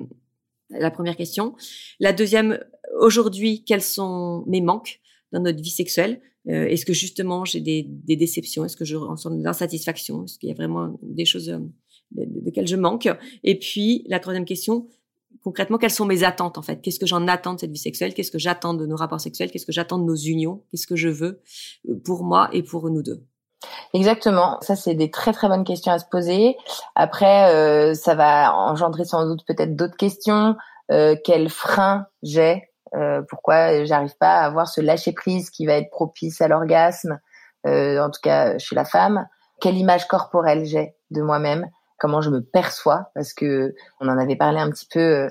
[0.70, 1.54] la première question.
[2.00, 2.58] La deuxième,
[3.00, 5.00] aujourd'hui, quels sont mes manques
[5.32, 6.20] dans notre vie sexuelle?
[6.48, 8.64] Euh, Est-ce que justement j'ai des, des déceptions?
[8.64, 10.24] Est-ce que je ressens de l'insatisfaction?
[10.24, 11.58] Est-ce qu'il y a vraiment des choses euh,
[12.12, 13.08] de, desquelles je manque?
[13.44, 14.88] Et puis la troisième question,
[15.42, 16.80] concrètement, quelles sont mes attentes en fait?
[16.80, 18.14] Qu'est-ce que j'en attends de cette vie sexuelle?
[18.14, 19.50] Qu'est-ce que j'attends de nos rapports sexuels?
[19.50, 20.62] Qu'est-ce que j'attends de nos unions?
[20.70, 21.40] Qu'est-ce que je veux
[21.88, 23.22] euh, pour moi et pour nous deux?
[23.94, 26.56] Exactement, ça c'est des très très bonnes questions à se poser.
[26.94, 30.56] Après, euh, ça va engendrer sans doute peut-être d'autres questions.
[30.90, 32.68] Euh, quel frein j'ai?
[32.94, 37.18] Euh, Pourquoi j'arrive pas à avoir ce lâcher prise qui va être propice à l'orgasme?
[37.66, 39.26] Euh, En tout cas chez la femme.
[39.60, 41.66] Quelle image corporelle j'ai de moi-même?
[41.98, 45.28] Comment je me perçois parce que on en avait parlé un petit peu euh,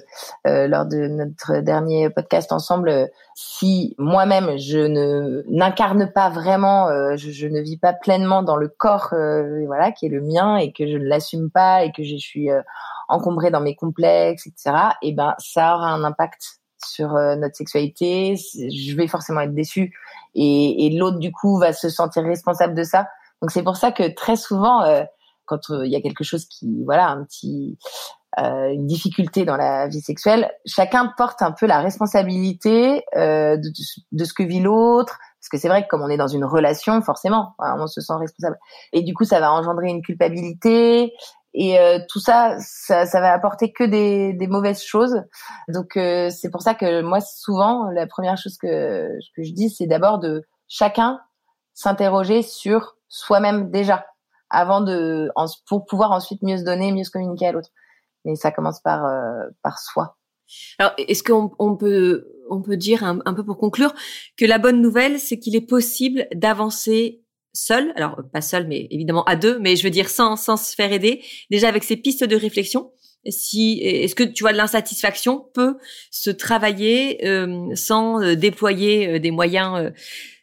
[0.47, 7.15] euh, lors de notre dernier podcast ensemble si moi-même je ne n'incarne pas vraiment euh,
[7.17, 9.10] je, ne vis pas pleinement dans le corps
[9.65, 12.49] voilà qui est le mien et que je ne l'assume pas et que je suis
[13.10, 18.36] encombrée dans mes complexes etc et eh ben ça aura un impact sur notre sexualité.
[18.36, 19.97] Je vais forcément être déçue.
[20.36, 23.08] Et, et l'autre du coup va se sentir responsable de ça.
[23.41, 24.84] Donc c'est pour ça que très souvent
[25.46, 27.78] quand euh, il y a quelque chose qui, voilà, un petit,
[28.40, 33.70] euh, une difficulté dans la vie sexuelle, chacun porte un peu la responsabilité euh, de,
[34.12, 35.20] de, ce que vit l'autre.
[35.40, 38.14] Parce que c'est vrai que comme on est dans une relation, forcément, on se sent
[38.18, 38.58] responsable.
[38.94, 41.14] Et du coup, ça va engendrer une culpabilité.
[41.54, 45.22] Et euh, tout ça, ça, ça, va apporter que des, des mauvaises choses.
[45.68, 49.70] Donc euh, c'est pour ça que moi, souvent, la première chose que, que je dis,
[49.70, 51.20] c'est d'abord de chacun
[51.74, 54.06] s'interroger sur soi-même déjà
[54.54, 55.30] avant de
[55.68, 57.70] pour pouvoir ensuite mieux se donner, mieux se communiquer à l'autre.
[58.24, 60.16] Mais ça commence par euh, par soi.
[60.78, 63.94] Alors, est-ce qu'on on peut on peut dire un, peu pour conclure
[64.38, 67.22] que la bonne nouvelle, c'est qu'il est possible d'avancer
[67.54, 70.76] seul, alors pas seul, mais évidemment à deux, mais je veux dire sans sans se
[70.76, 72.92] faire aider, déjà avec ces pistes de réflexion.
[73.30, 75.78] Si est-ce que tu vois de l'insatisfaction peut
[76.12, 79.92] se travailler euh, sans euh, déployer des moyens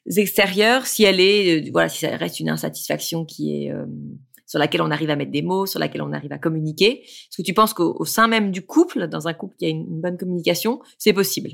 [0.06, 3.86] extérieures, si elle est, euh, voilà, si ça reste une insatisfaction qui est euh,
[4.46, 7.02] sur laquelle on arrive à mettre des mots, sur laquelle on arrive à communiquer.
[7.02, 10.00] Est-ce que tu penses qu'au sein même du couple, dans un couple qui a une,
[10.00, 11.50] bonne communication, c'est possible?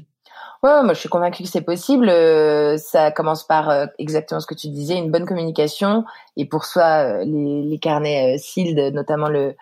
[0.63, 2.09] Ouais, moi je suis convaincue que c'est possible.
[2.09, 6.05] Euh, ça commence par exactement ce que tu disais, une bonne communication.
[6.37, 9.55] Et pour soi, les, les carnets SILD, notamment le,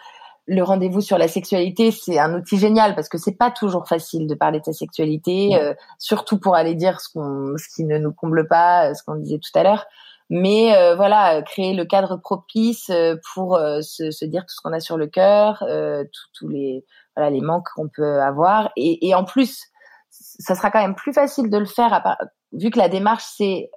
[0.46, 4.26] le rendez-vous sur la sexualité, c'est un outil génial parce que c'est pas toujours facile
[4.26, 7.98] de parler de sa sexualité, euh, surtout pour aller dire ce qu'on, ce qui ne
[7.98, 9.86] nous comble pas, euh, ce qu'on disait tout à l'heure.
[10.28, 12.90] Mais euh, voilà, créer le cadre propice
[13.34, 15.62] pour se, se, dire tout ce qu'on a sur le cœur,
[16.32, 19.66] tous les voilà les manques qu'on peut avoir, et, et, en plus,
[20.08, 22.16] ça sera quand même plus facile de le faire à
[22.52, 23.70] vu que la démarche c'est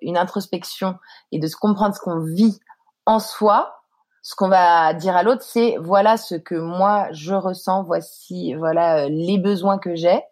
[0.00, 0.94] une introspection
[1.32, 2.60] et de se comprendre ce qu'on vit
[3.04, 3.79] en soi
[4.22, 9.04] ce qu'on va dire à l'autre, c'est voilà ce que moi je ressens, voici voilà
[9.04, 10.22] euh, les besoins que j'ai,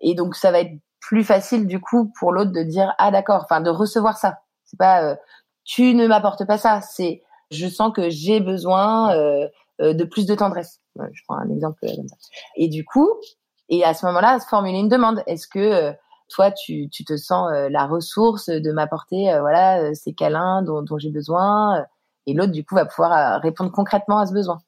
[0.00, 3.42] et donc ça va être plus facile du coup pour l'autre de dire ah d'accord,
[3.44, 4.38] enfin de recevoir ça.
[4.64, 5.16] C'est pas euh,
[5.64, 9.48] tu ne m'apportes pas ça, c'est je sens que j'ai besoin euh,
[9.80, 10.80] de plus de tendresse.
[10.96, 12.16] Je prends un exemple comme ça.
[12.56, 13.10] Et du coup,
[13.68, 15.22] et à ce moment-là, formuler une demande.
[15.26, 15.92] Est-ce que
[16.28, 21.10] toi, tu, tu te sens la ressource de m'apporter voilà ces câlins dont, dont j'ai
[21.10, 21.84] besoin
[22.26, 24.58] et l'autre du coup va pouvoir euh, répondre concrètement à ce besoin.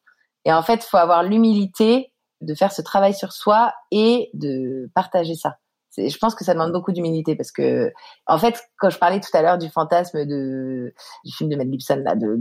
[0.44, 5.34] Et en fait, faut avoir l'humilité de faire ce travail sur soi et de partager
[5.34, 5.56] ça.
[5.96, 7.92] Je pense que ça demande beaucoup d'humilité parce que,
[8.26, 10.92] en fait, quand je parlais tout à l'heure du fantasme de,
[11.24, 12.36] du film de Mel Gibson, là, de,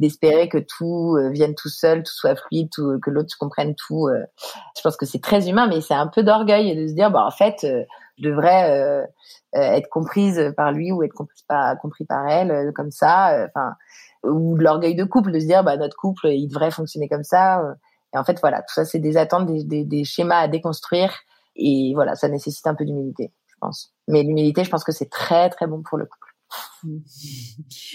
[0.00, 4.24] d'espérer que tout euh, vienne tout seul, tout soit fluide, que l'autre comprenne tout, euh,
[4.76, 7.24] je pense que c'est très humain, mais c'est un peu d'orgueil de se dire, bah,
[7.24, 9.06] en fait, je devrais
[9.52, 11.76] être comprise par lui ou être comprise par,
[12.08, 13.46] par elle, comme ça.
[13.46, 13.74] Enfin,
[14.28, 17.24] ou de l'orgueil de couple, de se dire bah notre couple il devrait fonctionner comme
[17.24, 17.60] ça.
[17.60, 17.74] Euh.
[18.14, 21.12] Et en fait voilà, tout ça c'est des attentes, des, des, des, schémas à déconstruire
[21.56, 23.92] et voilà, ça nécessite un peu d'humilité, je pense.
[24.08, 26.25] Mais l'humilité, je pense que c'est très très bon pour le couple.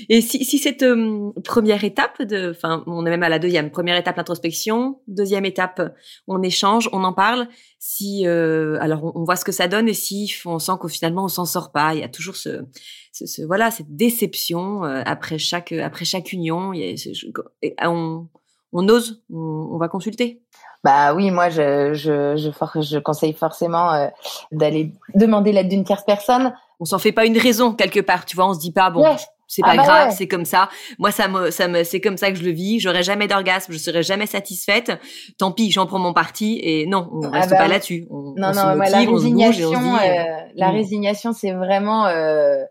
[0.10, 3.72] Et si, si cette euh, première étape de, enfin, on est même à la deuxième.
[3.72, 5.82] Première étape l'introspection, deuxième étape
[6.28, 7.48] on échange, on en parle.
[7.80, 11.26] Si, euh, alors on, voit ce que ça donne et si on sent qu'au finalement
[11.26, 12.66] on s'en sort pas, il y a toujours ce,
[13.12, 16.74] ce, voilà cette déception euh, après chaque après chaque union.
[16.74, 16.96] Il
[17.84, 18.28] on,
[18.74, 20.42] on ose, on, va consulter.
[20.84, 24.10] Bah oui, moi je je je, je conseille forcément
[24.52, 28.36] d'aller demander l'aide d'une tierce personne on s'en fait pas une raison quelque part, tu
[28.36, 29.06] vois, on se dit pas bon,
[29.48, 30.68] c'est pas ah bah grave, c'est comme ça.
[30.98, 33.72] Moi ça me ça me c'est comme ça que je le vis, j'aurai jamais d'orgasme,
[33.72, 34.92] je serai jamais satisfaite.
[35.38, 38.08] Tant pis, j'en prends mon parti et non, on ah reste bah pas là-dessus.
[38.10, 40.24] non non, la résignation euh,
[40.56, 40.76] la mm.
[40.76, 42.64] résignation c'est vraiment euh,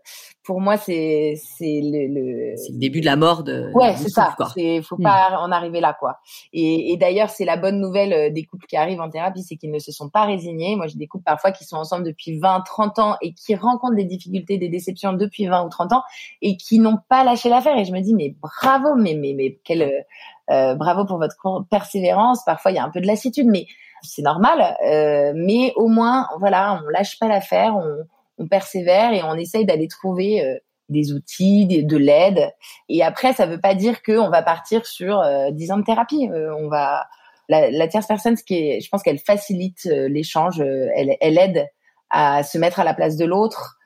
[0.43, 2.57] pour moi, c'est c'est le, le...
[2.57, 3.71] c'est le début de la mort de.
[3.73, 4.35] Ouais, c'est ça.
[4.55, 5.03] Il faut hmm.
[5.03, 6.17] pas en arriver là, quoi.
[6.51, 9.55] Et, et d'ailleurs, c'est la bonne nouvelle euh, des couples qui arrivent en thérapie, c'est
[9.55, 10.75] qu'ils ne se sont pas résignés.
[10.75, 13.95] Moi, j'ai des couples parfois qui sont ensemble depuis 20, 30 ans et qui rencontrent
[13.95, 16.03] des difficultés, des déceptions depuis 20 ou 30 ans
[16.41, 17.77] et qui n'ont pas lâché l'affaire.
[17.77, 20.01] Et je me dis, mais bravo, mais mais mais quel euh,
[20.49, 21.35] euh bravo pour votre
[21.69, 22.43] persévérance.
[22.45, 23.67] Parfois, il y a un peu de lassitude, mais
[24.01, 24.75] c'est normal.
[24.87, 27.75] Euh, mais au moins, voilà, on lâche pas l'affaire.
[27.75, 28.05] On
[28.41, 30.57] on persévère et on essaye d'aller trouver euh,
[30.91, 32.51] des outils, de l'aide.
[32.89, 35.83] Et après, ça ne veut pas dire qu'on va partir sur euh, 10 ans de
[35.83, 36.29] thérapie.
[36.31, 37.07] Euh, on va
[37.49, 41.67] la, tierce personne, ce qui est, je pense qu'elle facilite euh, l'échange, elle, aide
[42.09, 43.77] à se mettre à la place de l'autre,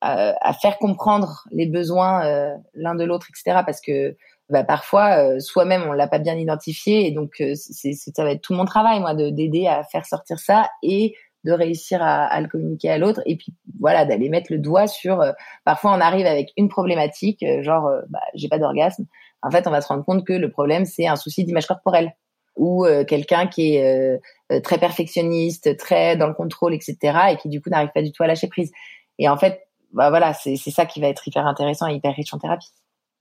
[0.00, 2.24] à, faire comprendre les besoins
[2.74, 3.62] l'un de l'autre, etc.
[3.64, 4.16] Parce que
[4.50, 8.64] bah, parfois, soi-même, on l'a pas bien identifié, et donc ça va être tout mon
[8.64, 12.90] travail, moi, de d'aider à faire sortir ça et de réussir à, à le communiquer
[12.90, 15.32] à l'autre et puis voilà d'aller mettre le doigt sur euh,
[15.64, 19.06] parfois on arrive avec une problématique euh, genre euh, bah, j'ai pas d'orgasme.
[19.42, 22.12] En fait on va se rendre compte que le problème c'est un souci d'image corporelle
[22.54, 24.20] ou quelqu'un qui est
[24.62, 28.22] très perfectionniste très dans le contrôle etc et qui du coup n'arrive pas du tout
[28.22, 28.70] à lâcher prise.
[29.18, 32.14] Et en fait bah voilà c'est c'est ça qui va être hyper intéressant et hyper
[32.14, 32.68] riche en thérapie.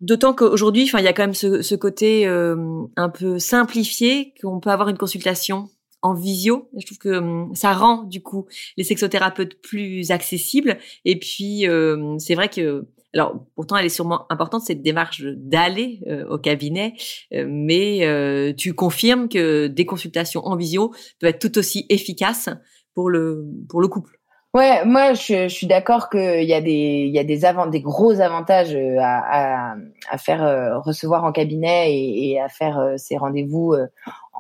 [0.02, 4.60] D'autant qu'aujourd'hui, enfin, il y a quand même ce, ce côté un peu simplifié qu'on
[4.60, 5.70] peut avoir une consultation
[6.02, 6.70] en visio.
[6.78, 10.78] Je trouve que hum, ça rend du coup les sexothérapeutes plus accessibles.
[11.06, 16.00] Et puis euh, c'est vrai que alors pourtant elle est sûrement importante cette démarche d'aller
[16.08, 16.94] euh, au cabinet,
[17.34, 22.50] euh, mais tu confirmes que des consultations en visio peuvent être tout aussi efficaces
[22.94, 24.18] pour le pour le couple.
[24.54, 27.68] Ouais, moi je, je suis d'accord qu'il y a des il y a des avant,
[27.68, 29.76] des gros avantages à, à,
[30.10, 33.76] à faire recevoir en cabinet et, et à faire ces rendez-vous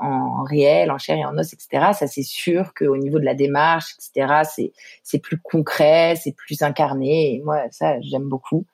[0.01, 1.91] en réel, en chair et en os, etc.
[1.93, 4.71] Ça, c'est sûr qu'au niveau de la démarche, etc., c'est
[5.03, 7.41] c'est plus concret, c'est plus incarné.
[7.45, 8.65] Moi, ça, j'aime beaucoup.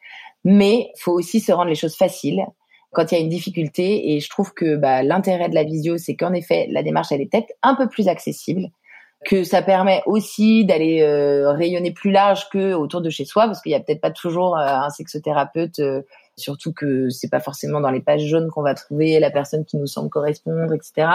[0.43, 2.45] Mais faut aussi se rendre les choses faciles
[2.91, 4.13] quand il y a une difficulté.
[4.13, 7.21] Et je trouve que bah, l'intérêt de la visio, c'est qu'en effet, la démarche, elle
[7.21, 8.69] est peut-être un peu plus accessible
[9.25, 13.61] que ça permet aussi d'aller euh, rayonner plus large que autour de chez soi parce
[13.61, 16.01] qu'il y a peut-être pas toujours euh, un sexothérapeute euh,
[16.37, 19.77] surtout que c'est pas forcément dans les pages jaunes qu'on va trouver la personne qui
[19.77, 21.09] nous semble correspondre, etc.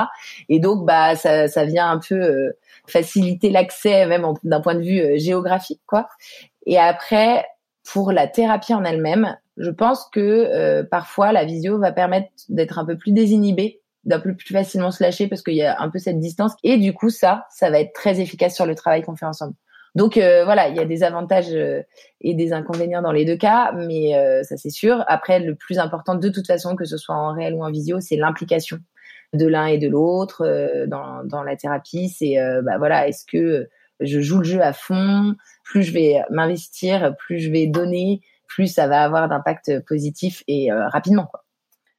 [0.49, 4.83] Et donc, bah, ça, ça vient un peu euh, faciliter l'accès, même d'un point de
[4.83, 6.09] vue euh, géographique, quoi.
[6.67, 7.45] Et après,
[7.85, 12.79] pour la thérapie en elle-même, je pense que euh, parfois la visio va permettre d'être
[12.79, 15.91] un peu plus désinhibé, d'un peu plus facilement se lâcher parce qu'il y a un
[15.91, 16.53] peu cette distance.
[16.63, 19.55] Et du coup, ça, ça va être très efficace sur le travail qu'on fait ensemble.
[19.95, 21.83] Donc euh, voilà, il y a des avantages euh,
[22.21, 25.05] et des inconvénients dans les deux cas, mais euh, ça c'est sûr.
[25.07, 28.01] Après, le plus important de toute façon, que ce soit en réel ou en visio,
[28.01, 28.79] c'est l'implication
[29.35, 30.47] de l'un et de l'autre
[30.89, 32.09] dans, dans la thérapie.
[32.11, 33.69] C'est bah voilà, est-ce que
[34.01, 38.67] je joue le jeu à fond Plus je vais m'investir, plus je vais donner, plus
[38.67, 41.27] ça va avoir d'impact positif et rapidement.
[41.27, 41.42] Quoi.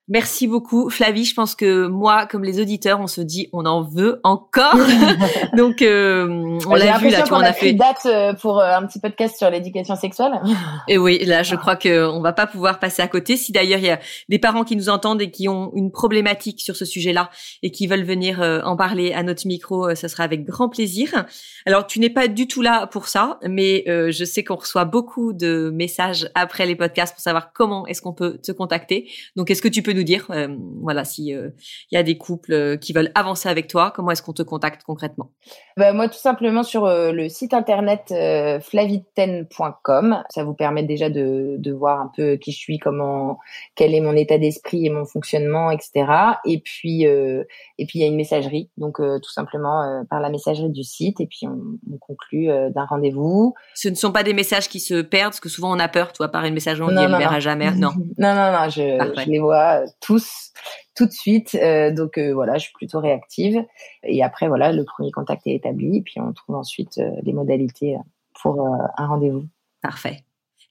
[0.10, 1.24] Merci beaucoup, Flavie.
[1.24, 4.76] Je pense que moi, comme les auditeurs, on se dit, on en veut encore.
[5.58, 8.86] Donc, euh, on l'a vu là, tu on a, fait date euh, pour euh, un
[8.86, 10.34] petit podcast sur l'éducation sexuelle.
[10.90, 13.38] Et oui, là, je crois que on va pas pouvoir passer à côté.
[13.38, 16.60] Si d'ailleurs il y a des parents qui nous entendent et qui ont une problématique
[16.60, 17.30] sur ce sujet-là
[17.62, 21.26] et qui veulent venir en parler à notre micro, ce sera avec grand plaisir.
[21.66, 25.34] Alors, tu n'es pas du tout là pour ça, mais je sais qu'on reçoit beaucoup
[25.34, 29.10] de messages après les podcasts pour savoir comment est-ce qu'on peut te contacter.
[29.36, 30.48] Donc, est-ce que tu peux nous dire, euh,
[30.82, 31.50] voilà, si il euh,
[31.92, 34.84] y a des couples euh, qui veulent avancer avec toi, comment est-ce qu'on te contacte
[34.84, 35.32] concrètement?
[35.78, 38.14] Bah, Moi, tout simplement sur le site internet
[38.62, 40.24] flaviten.com.
[40.30, 43.40] Ça vous permet déjà de, de voir un peu qui je suis, comment,
[43.76, 46.06] quel est mon état d'esprit et mon fonctionnement, etc.
[46.46, 50.70] Et puis, et puis il y a une messagerie, donc tout simplement par la messagerie
[50.70, 51.60] du site, et puis on,
[51.92, 53.56] on conclut d'un rendez-vous.
[53.74, 56.14] Ce ne sont pas des messages qui se perdent, parce que souvent on a peur,
[56.14, 57.72] toi, par une messagerie, on dit elle verra jamais.
[57.72, 57.92] Non.
[58.18, 60.52] non, non, non, je, je les vois tous
[60.96, 61.56] tout de suite.
[61.56, 63.64] Euh, donc euh, voilà, je suis plutôt réactive.
[64.04, 67.98] Et après voilà, le premier contact est établi, puis on trouve ensuite euh, les modalités
[68.42, 68.66] pour
[68.98, 69.46] un rendez-vous.
[69.82, 70.24] Parfait.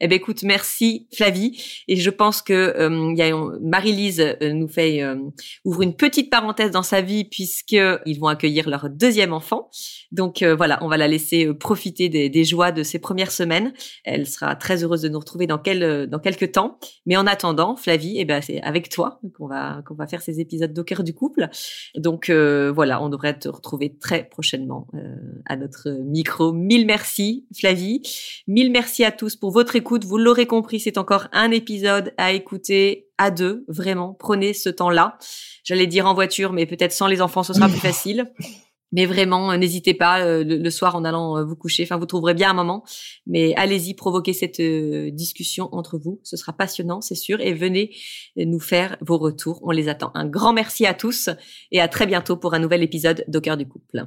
[0.04, 1.62] Eh ben écoute, merci Flavie.
[1.86, 5.14] Et je pense que euh, Marie-Lise euh, nous fait euh,
[5.64, 9.70] ouvre une petite parenthèse dans sa vie puisque ils vont accueillir leur deuxième enfant.
[10.10, 13.72] Donc euh, voilà, on va la laisser profiter des, des, joies de ces premières semaines.
[14.02, 16.80] Elle sera très heureuse de nous retrouver dans quel dans quelques temps.
[17.06, 20.40] Mais en attendant, Flavie, eh ben c'est avec toi qu'on va qu'on va faire ces
[20.40, 21.48] épisodes d'au cœur du couple.
[21.94, 24.88] Donc voilà, on devrait te retrouver très prochainement
[25.46, 26.52] à notre micro.
[26.52, 28.02] Mille merci Flavie.
[28.48, 32.32] Mille merci à tous pour votre écoute vous l'aurez compris, c'est encore un épisode à
[32.32, 33.62] écouter à deux.
[33.68, 35.18] Vraiment, prenez ce temps-là.
[35.64, 38.32] J'allais dire en voiture, mais peut-être sans les enfants, ce sera plus facile.
[38.90, 41.82] Mais vraiment, n'hésitez pas le, soir en allant vous coucher.
[41.82, 42.84] Enfin, vous trouverez bien un moment.
[43.26, 44.62] Mais allez-y, provoquez cette
[45.14, 46.20] discussion entre vous.
[46.22, 47.42] Ce sera passionnant, c'est sûr.
[47.42, 47.94] Et venez
[48.36, 49.60] nous faire vos retours.
[49.62, 50.10] On les attend.
[50.14, 51.28] Un grand merci à tous
[51.70, 54.06] et à très bientôt pour un nouvel épisode d'Au cœur du couple.